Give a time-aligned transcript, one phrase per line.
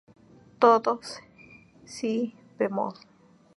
[0.57, 2.13] Todos en Si
[2.57, 2.95] bemol.